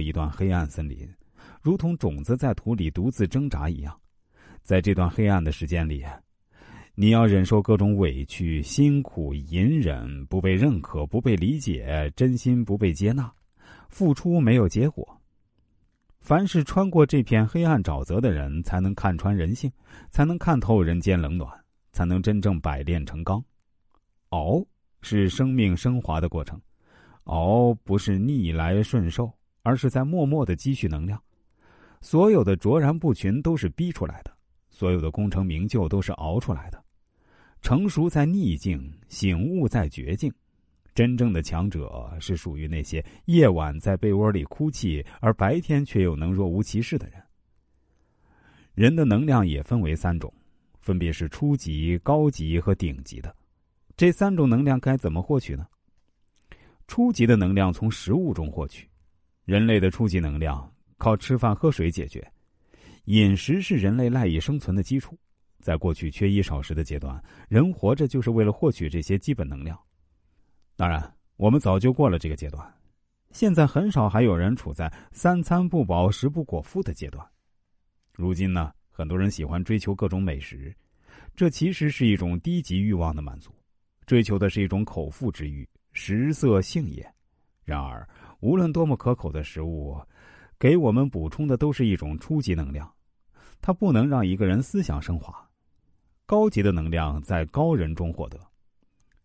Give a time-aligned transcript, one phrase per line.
[0.00, 1.08] 一段黑暗森林，
[1.60, 3.98] 如同种子在土里独自挣扎一样。
[4.62, 6.04] 在这段黑暗的时间里，
[6.94, 13.32] 你要忍受各种委屈、辛苦、隐忍，不被认可、不被理解、真心不被接纳，
[13.88, 15.18] 付出没有结果。
[16.20, 19.70] 凡是穿过这片黑暗沼泽的人，才能看穿人性，
[20.10, 21.48] 才能看透人间冷暖，
[21.92, 23.42] 才能真正百炼成钢。
[24.30, 24.62] 熬
[25.00, 26.60] 是生命升华的过程，
[27.24, 29.32] 熬不是逆来顺受，
[29.68, 31.22] 而是在默默的积蓄能量。
[32.00, 34.32] 所有的卓然不群都是逼出来的，
[34.70, 36.82] 所有的功成名就都是熬出来的。
[37.60, 40.32] 成熟在逆境，醒悟在绝境。
[40.94, 47.22] 真正的强者是属于那些夜晚在被窝里哭泣，而白天却又能若无其事的人。
[48.74, 50.32] 人的能量也分为三种，
[50.80, 53.36] 分别是初级、高级和顶级的。
[53.98, 55.66] 这三种能量该怎么获取呢？
[56.86, 58.88] 初级的能量从食物中获取，
[59.48, 62.30] 人类的初级能量靠吃饭喝水解决，
[63.06, 65.18] 饮食是人类赖以生存的基础。
[65.58, 67.18] 在过去缺衣少食的阶段，
[67.48, 69.80] 人活着就是为了获取这些基本能量。
[70.76, 72.74] 当然，我们早就过了这个阶段，
[73.30, 77.26] 现在很少还有人处在三餐不饱、食不果腹的阶段。
[78.12, 80.76] 如今呢，很多人喜欢追求各种美食，
[81.34, 83.50] 这其实是一种低级欲望的满足，
[84.04, 87.10] 追求的是一种口腹之欲、食色性也。
[87.64, 88.08] 然而，
[88.40, 90.00] 无论多么可口的食物，
[90.58, 92.88] 给我们补充的都是一种初级能量，
[93.60, 95.34] 它不能让一个人思想升华。
[96.24, 98.38] 高级的能量在高人中获得。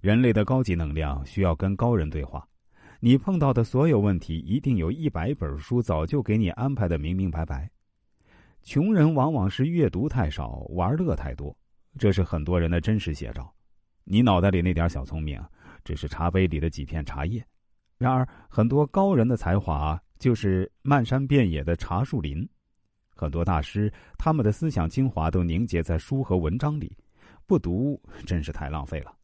[0.00, 2.46] 人类的高级能量需要跟高人对话，
[3.00, 7.70] 你碰到的所有问题，一定有一百本书早就给你安排的明明白白。
[8.62, 11.56] 穷人往往是阅读太少，玩乐太多，
[11.98, 13.52] 这是很多人的真实写照。
[14.04, 15.40] 你脑袋里那点小聪明，
[15.84, 17.40] 只是茶杯里的几片茶叶；
[17.98, 22.48] 然而，很多高人的才华就是漫山遍野的茶树林。
[23.14, 26.96] 很多大师，他们的思想精华都凝结在书和文章里，
[27.46, 29.14] 不读真是太浪费了。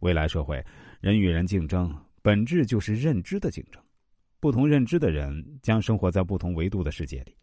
[0.00, 0.64] 未来社会，
[1.00, 3.82] 人与人竞争，本质就是认知的竞争。
[4.38, 7.34] 不同认知的人将生活在不同维度的世界里。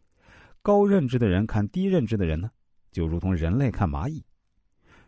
[0.61, 2.49] 高认知的人看低认知的人呢，
[2.91, 4.23] 就如同人类看蚂蚁。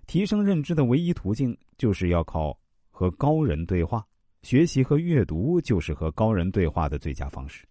[0.07, 4.05] 提升认知的唯一途径，就是要靠和高人对话。
[4.43, 7.65] 学习和阅读就是和高人对话的最佳方式。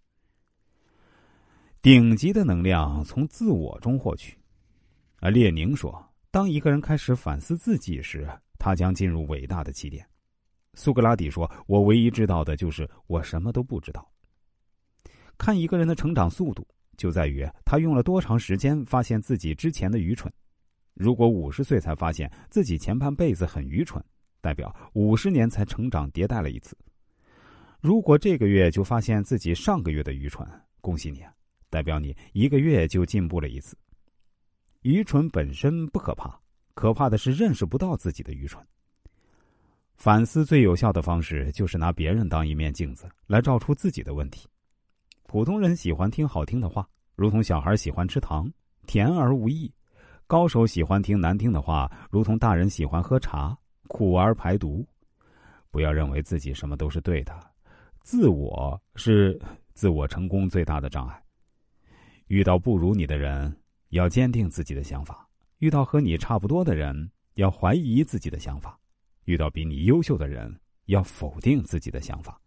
[1.81, 4.37] 顶级的能量从自我中获取。
[5.17, 8.27] 而列宁说：“当一个人开始反思自己时。”
[8.59, 10.07] 他将进入伟大的起点。
[10.75, 14.09] 苏格拉底说：“我唯一知道的就是我什么都不知道。”
[15.37, 20.31] 看一个人的成长速度，就在于他用了多长时间发现自己之前的愚蠢。
[20.93, 24.01] 如果五十岁才发现自己前半辈子很愚蠢，
[24.43, 26.75] 代表五十年才成长迭代了一次；
[27.79, 30.45] 如果这个月就发现自己上个月的愚蠢，
[30.81, 31.23] 恭喜你，
[31.69, 33.77] 代表你一个月就进步了一次。
[34.81, 36.37] 愚蠢本身不可怕。
[36.75, 38.59] 可怕的是认识不到自己的愚蠢。
[39.95, 44.47] 反思最有效的方式就是拿别人当一面镜子来照出自己的问题。
[45.27, 48.51] 普通人喜欢听好听的话，如同小孩喜欢吃糖，
[48.87, 49.71] 甜而无益；
[50.25, 53.55] 高手喜欢听难听的话，如同大人喜欢喝茶，
[53.93, 54.83] 苦而排毒。
[55.69, 57.33] 不要认为自己什么都是对的，
[58.01, 59.39] 自我是
[59.73, 61.23] 自我成功最大的障碍。
[62.27, 63.55] 遇到不如你的人，
[63.89, 65.27] 要坚定自己的想法。
[65.59, 68.71] 遇到和你差不多的人，要怀疑自己的想法；
[69.25, 72.41] 遇到比你优秀的人，要否定自己的想法。